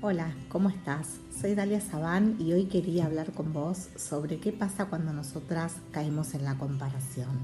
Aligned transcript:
Hola, 0.00 0.34
¿cómo 0.48 0.70
estás? 0.70 1.18
Soy 1.38 1.54
Dalia 1.54 1.82
Sabán 1.82 2.36
y 2.38 2.54
hoy 2.54 2.64
quería 2.64 3.04
hablar 3.04 3.32
con 3.32 3.52
vos 3.52 3.90
sobre 3.96 4.38
qué 4.40 4.52
pasa 4.52 4.86
cuando 4.86 5.12
nosotras 5.12 5.74
caemos 5.92 6.32
en 6.32 6.46
la 6.46 6.56
comparación, 6.56 7.40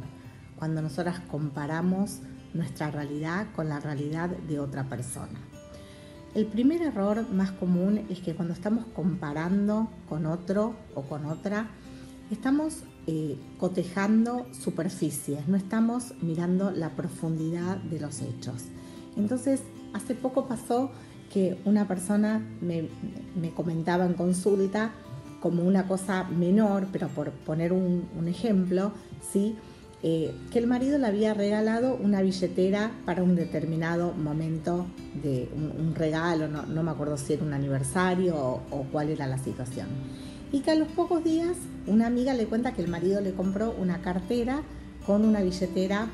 cuando 0.58 0.80
nosotras 0.80 1.21
comparamos 1.30 2.21
nuestra 2.55 2.91
realidad 2.91 3.48
con 3.54 3.68
la 3.68 3.80
realidad 3.80 4.30
de 4.30 4.59
otra 4.59 4.84
persona. 4.84 5.38
El 6.34 6.46
primer 6.46 6.80
error 6.80 7.29
más 7.30 7.52
común 7.52 8.07
es 8.09 8.20
que 8.20 8.34
cuando 8.34 8.54
estamos 8.54 8.86
comparando 8.95 9.91
con 10.09 10.25
otro 10.25 10.75
o 10.95 11.02
con 11.02 11.27
otra, 11.27 11.68
estamos 12.30 12.84
eh, 13.07 13.36
cotejando 13.59 14.46
superficies, 14.52 15.46
no 15.48 15.57
estamos 15.57 16.14
mirando 16.22 16.70
la 16.70 16.91
profundidad 16.91 17.77
de 17.77 18.00
los 18.00 18.21
hechos. 18.21 18.64
Entonces, 19.17 19.62
hace 19.94 20.14
poco 20.14 20.46
pasó 20.46 20.90
que 21.32 21.58
una 21.64 21.86
persona 21.86 22.43
me, 22.61 22.89
comentaba 23.54 24.07
en 24.07 24.14
consulta 24.14 24.93
como 25.40 25.62
una 25.62 25.86
cosa 25.86 26.25
menor, 26.25 26.89
pero 26.93 27.08
por 27.08 27.31
poner 27.31 27.72
un, 27.72 28.07
ejemplo, 28.26 28.93
¿sí? 29.32 29.54
Eh, 30.03 30.34
que 30.50 30.59
el 30.59 30.67
marido 30.67 30.98
le 30.98 31.07
había 31.07 31.32
regalado 31.34 31.96
una 31.96 32.23
billetera 32.23 32.91
para 33.05 33.23
un 33.23 33.34
determinado 33.34 34.12
momento 34.12 34.86
de 35.23 35.48
un, 35.55 35.95
regalo, 35.95 36.48
no, 36.48 36.83
me 36.83 36.91
acuerdo 36.91 37.17
si 37.17 37.33
era 37.33 37.45
un 37.45 37.53
aniversario 37.53 38.36
o, 38.36 38.86
cuál 38.92 39.11
era 39.11 39.27
la 39.27 39.39
situación. 39.39 39.89
Y 40.53 40.61
que 40.61 40.70
a 40.70 40.75
los 40.75 40.89
pocos 40.89 41.25
días 41.25 41.56
una 41.86 42.06
amiga 42.06 42.34
le 42.34 42.47
cuenta 42.47 42.73
que 42.73 42.83
el 42.83 42.89
marido 42.89 43.20
le 43.20 43.34
compró 43.34 43.75
una 43.78 44.00
cartera 44.00 44.62
con 45.05 45.25
una 45.25 45.41
billetera 45.41 46.09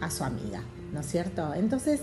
a 0.00 0.10
su 0.10 0.24
amiga, 0.24 0.62
¿no 0.92 1.00
es 1.00 1.06
cierto? 1.06 1.54
Entonces, 1.54 2.00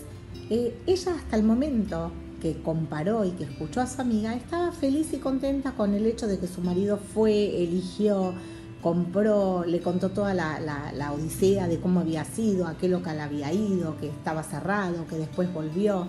eh, 0.49 0.75
ella 0.85 1.15
hasta 1.15 1.35
el 1.35 1.43
momento 1.43 2.11
que 2.41 2.61
comparó 2.61 3.23
y 3.23 3.31
que 3.31 3.43
escuchó 3.43 3.81
a 3.81 3.87
su 3.87 4.01
amiga, 4.01 4.33
estaba 4.33 4.71
feliz 4.71 5.13
y 5.13 5.17
contenta 5.17 5.73
con 5.73 5.93
el 5.93 6.05
hecho 6.05 6.27
de 6.27 6.39
que 6.39 6.47
su 6.47 6.61
marido 6.61 6.97
fue, 6.97 7.63
eligió, 7.63 8.33
compró, 8.81 9.63
le 9.65 9.79
contó 9.79 10.09
toda 10.09 10.33
la, 10.33 11.13
odisea 11.13 11.67
de 11.67 11.79
cómo 11.79 11.99
había 11.99 12.25
sido, 12.25 12.67
a 12.67 12.77
qué 12.77 12.87
local 12.89 13.19
había 13.19 13.53
ido, 13.53 13.95
que 13.97 14.07
estaba 14.07 14.43
cerrado, 14.43 15.05
que 15.07 15.17
después 15.17 15.53
volvió, 15.53 16.07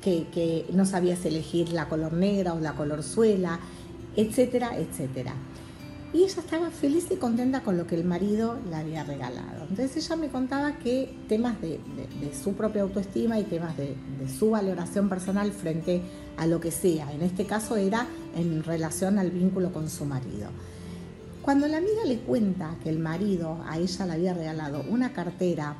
que, 0.00 0.26
que 0.32 0.66
no 0.72 0.86
sabías 0.86 1.24
elegir 1.26 1.72
la 1.72 1.88
color 1.88 2.14
negra 2.14 2.54
o 2.54 2.60
la 2.60 2.72
color 2.72 3.02
suela, 3.02 3.60
etcétera, 4.16 4.76
etcétera. 4.76 5.34
Y 6.12 6.22
ella 6.22 6.40
estaba 6.40 6.70
feliz 6.70 7.08
y 7.10 7.16
contenta 7.16 7.62
con 7.62 7.76
lo 7.76 7.86
que 7.86 7.94
el 7.94 8.04
marido 8.04 8.58
le 8.70 8.76
había 8.76 9.04
regalado. 9.04 9.66
Entonces 9.68 9.96
ella 9.96 10.16
me 10.16 10.28
contaba 10.28 10.78
que 10.78 11.14
temas 11.28 11.60
de, 11.60 11.80
su 12.42 12.54
propia 12.54 12.82
autoestima 12.82 13.38
y 13.38 13.44
temas 13.44 13.76
de, 13.76 13.94
su 14.38 14.50
valoración 14.50 15.08
personal 15.08 15.52
frente 15.52 16.00
a 16.38 16.46
lo 16.46 16.60
que 16.60 16.70
sea, 16.70 17.12
en 17.12 17.22
este 17.22 17.44
caso 17.44 17.76
era 17.76 18.06
en 18.34 18.62
relación 18.62 19.18
al 19.18 19.30
vínculo 19.30 19.72
con 19.72 19.90
su 19.90 20.04
marido. 20.04 20.48
Cuando 21.42 21.68
la 21.68 21.78
amiga 21.78 22.04
le 22.06 22.18
cuenta 22.20 22.76
que 22.82 22.88
el 22.88 22.98
marido 22.98 23.62
a 23.68 23.78
ella 23.78 24.06
le 24.06 24.12
había 24.12 24.34
regalado 24.34 24.84
una 24.88 25.12
cartera 25.12 25.76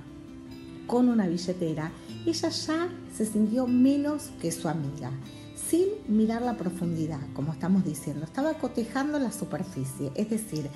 con 0.86 1.08
una 1.08 1.26
billetera, 1.26 1.92
ella 2.24 2.48
ya 2.48 2.88
se 3.14 3.26
sintió 3.26 3.66
menos 3.66 4.30
que 4.40 4.52
su 4.52 4.68
amiga 4.68 5.10
sin 5.56 5.86
mirar 6.08 6.42
la 6.42 6.56
profundidad, 6.56 7.20
como 7.34 7.52
estamos 7.52 7.84
diciendo. 7.84 8.24
Estaba 8.24 8.54
cotejando 8.54 9.18
la 9.18 9.32
superficie, 9.32 10.12
es 10.14 10.30
decir, 10.30 10.68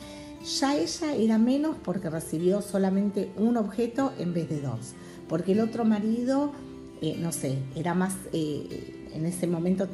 ya 0.58 0.76
ella 0.76 1.14
era 1.14 1.38
menos 1.38 1.76
porque 1.84 2.08
recibió 2.08 2.62
solamente 2.62 3.30
un 3.36 3.56
objeto 3.56 4.12
en 4.18 4.32
vez 4.32 4.48
de 4.48 4.60
dos, 4.60 4.94
porque 5.28 5.52
el 5.52 5.60
otro 5.60 5.84
marido, 5.84 6.52
eh, 7.02 7.16
no 7.18 7.30
sé, 7.30 7.58
era 7.76 7.94
más, 7.94 8.14
eh, 8.32 9.08
en 9.12 9.26
ese 9.26 9.46
momento 9.46 9.86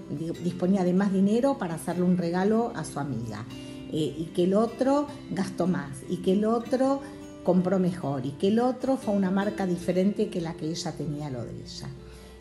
disponía 0.44 0.84
de 0.84 0.92
más 0.92 1.12
dinero 1.12 1.58
para 1.58 1.74
hacerle 1.74 2.04
un 2.04 2.16
regalo 2.16 2.72
a 2.76 2.84
su 2.84 3.00
amiga, 3.00 3.44
eh, 3.92 4.14
y 4.18 4.30
que 4.34 4.44
el 4.44 4.54
otro 4.54 5.08
gastó 5.30 5.66
más, 5.66 5.90
y 6.08 6.18
que 6.18 6.32
el 6.32 6.44
otro 6.44 7.00
compró 7.42 7.78
mejor, 7.78 8.24
y 8.24 8.32
que 8.32 8.48
el 8.48 8.60
otro 8.60 8.96
fue 8.96 9.14
una 9.14 9.30
marca 9.30 9.66
diferente 9.66 10.28
que 10.28 10.40
la 10.40 10.54
que 10.54 10.70
ella 10.70 10.92
tenía 10.92 11.28
lo 11.28 11.44
de 11.44 11.52
ella. 11.52 11.88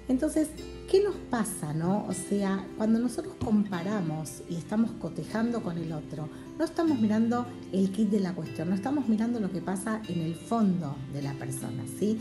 Entonces, 0.08 0.50
¿qué 0.90 1.04
nos 1.04 1.16
pasa, 1.16 1.74
no? 1.74 2.06
O 2.08 2.14
sea, 2.14 2.66
cuando 2.78 3.00
nosotros 3.00 3.34
comparamos 3.44 4.44
y 4.50 4.56
estamos 4.56 4.92
cotejando 4.92 5.64
con 5.64 5.78
el 5.80 5.92
otro, 5.92 6.30
no 6.60 6.66
estamos 6.66 7.00
mirando 7.00 7.48
el 7.72 7.92
kit 7.92 8.10
de 8.10 8.20
la 8.20 8.34
cuestión, 8.34 8.70
no 8.70 8.76
estamos 8.76 9.08
mirando 9.08 9.40
lo 9.40 9.52
que 9.52 9.62
pasa 9.62 10.02
en 10.08 10.22
el 10.22 10.36
fondo 10.36 10.96
de 11.12 11.24
la 11.24 11.34
persona, 11.34 11.84
¿sí? 12.00 12.20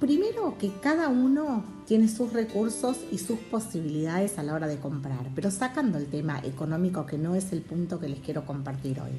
Primero 0.00 0.56
que 0.58 0.72
cada 0.80 1.08
uno 1.08 1.64
tiene 1.86 2.08
sus 2.08 2.32
recursos 2.32 2.98
y 3.10 3.18
sus 3.18 3.38
posibilidades 3.38 4.38
a 4.38 4.42
la 4.42 4.54
hora 4.54 4.66
de 4.66 4.78
comprar, 4.78 5.30
pero 5.34 5.50
sacando 5.50 5.98
el 5.98 6.06
tema 6.06 6.40
económico 6.44 7.06
que 7.06 7.18
no 7.18 7.34
es 7.34 7.52
el 7.52 7.62
punto 7.62 7.98
que 7.98 8.08
les 8.08 8.20
quiero 8.20 8.44
compartir 8.44 9.00
hoy. 9.00 9.12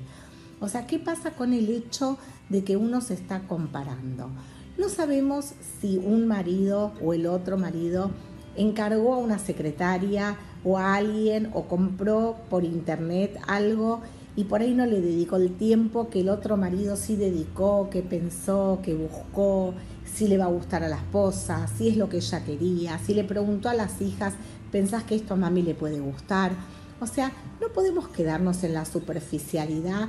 O 0.61 0.67
sea, 0.67 0.85
¿qué 0.85 0.99
pasa 0.99 1.31
con 1.31 1.53
el 1.53 1.69
hecho 1.69 2.17
de 2.49 2.63
que 2.63 2.77
uno 2.77 3.01
se 3.01 3.13
está 3.13 3.41
comparando? 3.47 4.29
No 4.79 4.87
sabemos 4.87 5.55
si 5.81 5.97
un 5.97 6.25
marido 6.25 6.93
o 7.03 7.13
el 7.13 7.27
otro 7.27 7.57
marido 7.57 8.11
encargó 8.55 9.13
a 9.13 9.17
una 9.17 9.37
secretaria 9.37 10.37
o 10.63 10.77
a 10.77 10.95
alguien 10.95 11.49
o 11.53 11.65
compró 11.65 12.37
por 12.49 12.63
internet 12.63 13.37
algo 13.45 13.99
y 14.37 14.45
por 14.45 14.61
ahí 14.61 14.73
no 14.73 14.85
le 14.85 15.01
dedicó 15.01 15.35
el 15.35 15.57
tiempo 15.57 16.09
que 16.09 16.21
el 16.21 16.29
otro 16.29 16.55
marido 16.55 16.95
sí 16.95 17.17
dedicó, 17.17 17.89
que 17.89 18.01
pensó, 18.01 18.79
que 18.81 18.93
buscó, 18.95 19.73
si 20.05 20.29
le 20.29 20.37
va 20.37 20.45
a 20.45 20.49
gustar 20.49 20.81
a 20.85 20.87
la 20.87 20.95
esposa, 20.95 21.67
si 21.67 21.89
es 21.89 21.97
lo 21.97 22.07
que 22.07 22.17
ella 22.17 22.45
quería, 22.45 22.99
si 22.99 23.13
le 23.13 23.25
preguntó 23.25 23.67
a 23.67 23.73
las 23.73 23.99
hijas, 24.01 24.35
¿pensás 24.71 25.03
que 25.03 25.15
esto 25.15 25.33
a 25.33 25.37
mami 25.37 25.61
le 25.61 25.75
puede 25.75 25.99
gustar? 25.99 26.53
O 27.01 27.05
sea, 27.05 27.33
no 27.59 27.67
podemos 27.73 28.07
quedarnos 28.07 28.63
en 28.63 28.75
la 28.75 28.85
superficialidad 28.85 30.07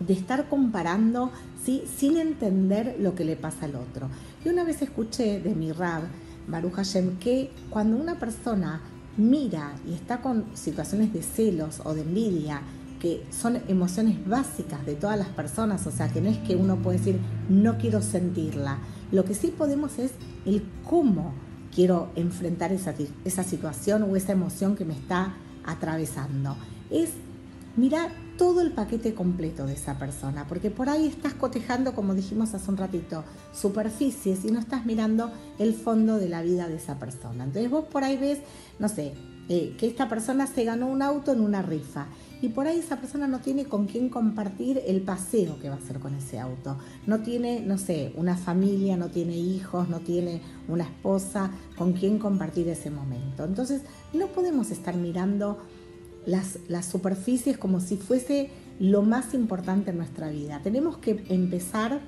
de 0.00 0.12
estar 0.12 0.48
comparando 0.48 1.30
¿sí? 1.64 1.84
sin 1.96 2.16
entender 2.16 2.96
lo 3.00 3.14
que 3.14 3.24
le 3.24 3.36
pasa 3.36 3.66
al 3.66 3.76
otro. 3.76 4.08
Y 4.44 4.48
una 4.48 4.64
vez 4.64 4.82
escuché 4.82 5.40
de 5.40 5.54
mi 5.54 5.72
Rab, 5.72 6.02
Baruch 6.48 6.74
Hashem, 6.74 7.18
que 7.18 7.50
cuando 7.70 7.96
una 7.96 8.18
persona 8.18 8.80
mira 9.16 9.72
y 9.88 9.94
está 9.94 10.20
con 10.20 10.44
situaciones 10.54 11.12
de 11.12 11.22
celos 11.22 11.80
o 11.84 11.94
de 11.94 12.02
envidia, 12.02 12.60
que 13.00 13.24
son 13.30 13.58
emociones 13.68 14.26
básicas 14.26 14.84
de 14.86 14.94
todas 14.94 15.18
las 15.18 15.28
personas, 15.28 15.86
o 15.86 15.90
sea, 15.90 16.08
que 16.08 16.20
no 16.20 16.30
es 16.30 16.38
que 16.38 16.56
uno 16.56 16.76
puede 16.76 16.98
decir 16.98 17.18
no 17.48 17.76
quiero 17.78 18.02
sentirla, 18.02 18.78
lo 19.12 19.24
que 19.24 19.34
sí 19.34 19.48
podemos 19.48 19.98
es 19.98 20.12
el 20.44 20.62
cómo 20.84 21.34
quiero 21.74 22.10
enfrentar 22.16 22.72
esa, 22.72 22.94
esa 23.24 23.44
situación 23.44 24.02
o 24.02 24.16
esa 24.16 24.32
emoción 24.32 24.76
que 24.76 24.84
me 24.84 24.94
está 24.94 25.34
atravesando. 25.64 26.56
Es 26.90 27.10
mirar 27.76 28.10
todo 28.36 28.60
el 28.60 28.72
paquete 28.72 29.14
completo 29.14 29.66
de 29.66 29.74
esa 29.74 29.98
persona, 29.98 30.46
porque 30.48 30.70
por 30.70 30.88
ahí 30.88 31.06
estás 31.06 31.34
cotejando, 31.34 31.94
como 31.94 32.14
dijimos 32.14 32.54
hace 32.54 32.70
un 32.70 32.76
ratito, 32.76 33.24
superficies 33.52 34.44
y 34.44 34.50
no 34.50 34.58
estás 34.58 34.86
mirando 34.86 35.30
el 35.58 35.74
fondo 35.74 36.18
de 36.18 36.28
la 36.28 36.42
vida 36.42 36.68
de 36.68 36.76
esa 36.76 36.98
persona. 36.98 37.44
Entonces 37.44 37.70
vos 37.70 37.84
por 37.86 38.04
ahí 38.04 38.16
ves, 38.16 38.40
no 38.78 38.88
sé, 38.88 39.14
eh, 39.48 39.76
que 39.78 39.86
esta 39.86 40.08
persona 40.08 40.48
se 40.48 40.64
ganó 40.64 40.88
un 40.88 41.02
auto 41.02 41.32
en 41.32 41.40
una 41.40 41.62
rifa 41.62 42.06
y 42.42 42.48
por 42.48 42.66
ahí 42.66 42.80
esa 42.80 42.96
persona 42.96 43.28
no 43.28 43.38
tiene 43.38 43.64
con 43.64 43.86
quién 43.86 44.08
compartir 44.08 44.82
el 44.86 45.02
paseo 45.02 45.58
que 45.60 45.68
va 45.68 45.76
a 45.76 45.78
hacer 45.78 46.00
con 46.00 46.14
ese 46.14 46.40
auto. 46.40 46.76
No 47.06 47.20
tiene, 47.20 47.60
no 47.60 47.78
sé, 47.78 48.12
una 48.16 48.36
familia, 48.36 48.96
no 48.96 49.08
tiene 49.08 49.36
hijos, 49.36 49.88
no 49.88 50.00
tiene 50.00 50.42
una 50.68 50.84
esposa 50.84 51.52
con 51.78 51.92
quien 51.92 52.18
compartir 52.18 52.68
ese 52.68 52.90
momento. 52.90 53.44
Entonces 53.44 53.82
no 54.12 54.26
podemos 54.26 54.70
estar 54.70 54.96
mirando 54.96 55.58
las, 56.26 56.86
superficies 56.86 57.56
como 57.56 57.80
si 57.80 57.96
fuese 57.96 58.50
lo 58.78 59.02
más 59.02 59.32
importante 59.32 59.90
en 59.90 59.96
nuestra 59.96 60.28
vida. 60.28 60.60
Tenemos 60.62 60.98
que 60.98 61.24
empezar 61.28 62.00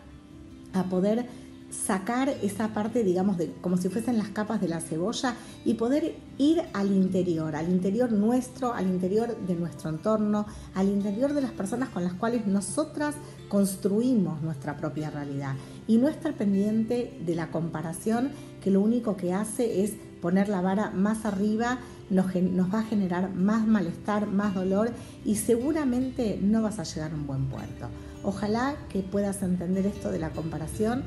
a 0.75 0.85
poder 0.85 1.27
sacar 1.71 2.29
esa 2.29 2.69
parte, 2.69 3.05
digamos, 3.05 3.37
como 3.61 3.77
si 3.77 3.89
fuesen 3.89 4.17
las 4.17 4.29
capas 4.29 4.61
de 4.61 4.69
la 4.69 4.81
cebolla 4.81 5.35
y 5.65 5.75
poder 5.75 6.17
ir 6.39 6.63
al 6.73 6.91
interior, 6.91 7.55
al 7.55 7.69
interior 7.69 8.11
nuestro, 8.11 8.73
al 8.73 8.87
interior 8.87 9.37
de 9.37 9.55
nuestro 9.55 9.91
entorno, 9.91 10.47
al 10.75 10.89
interior 10.89 11.35
de 11.35 11.43
las 11.43 11.53
personas 11.53 11.91
con 11.91 12.05
las 12.05 12.15
cuales 12.15 12.47
nosotras 12.47 13.17
construimos 13.49 14.41
nuestra 14.43 14.77
propia 14.77 15.11
realidad 15.11 15.57
y 15.87 15.99
no 15.99 16.09
estar 16.09 16.35
pendiente 16.35 17.19
de 17.25 17.35
la 17.35 17.51
comparación 17.51 18.31
que 18.63 18.71
lo 18.71 18.81
único 18.81 19.17
que 19.17 19.35
hace 19.35 19.85
es 19.85 19.93
poner 20.23 20.49
la 20.49 20.63
vara 20.63 20.91
más 20.91 21.25
arriba 21.25 21.79
nos, 22.11 22.27
va 22.27 22.81
a 22.81 22.85
generar 22.85 23.35
más 23.35 23.67
malestar, 23.67 24.27
más 24.27 24.55
dolor 24.55 24.91
y 25.25 25.37
seguramente 25.37 26.39
no 26.43 26.63
vas 26.63 26.79
a 26.79 26.85
llegar 26.85 27.13
a 27.13 27.15
un 27.15 27.27
buen 27.27 27.47
puerto. 27.47 27.89
Ojalá 28.23 28.77
que 28.89 29.01
puedas 29.01 29.43
entender 29.43 29.87
esto 29.87 30.11
de 30.11 30.19
la 30.19 30.31
comparación 30.31 31.03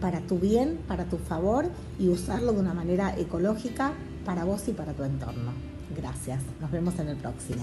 para 0.00 0.20
tu 0.20 0.38
bien, 0.38 0.78
para 0.88 1.04
tu 1.04 1.18
favor 1.18 1.66
y 1.98 2.08
usarlo 2.08 2.52
de 2.52 2.60
una 2.60 2.74
manera 2.74 3.14
ecológica 3.18 3.92
para 4.24 4.44
vos 4.44 4.66
y 4.68 4.72
para 4.72 4.92
tu 4.92 5.04
entorno. 5.04 5.52
Gracias. 5.96 6.42
Nos 6.60 6.70
vemos 6.70 6.98
en 6.98 7.08
el 7.08 7.16
próximo. 7.16 7.62